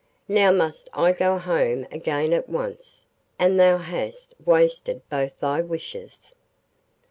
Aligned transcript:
Now 0.27 0.51
must 0.51 0.89
I 0.93 1.11
go 1.11 1.37
home 1.37 1.85
again 1.91 2.33
at 2.33 2.49
once, 2.49 3.05
and 3.37 3.59
thou 3.59 3.77
hast 3.77 4.33
wasted 4.43 5.07
both 5.11 5.39
thy 5.39 5.61
wishes. 5.61 6.33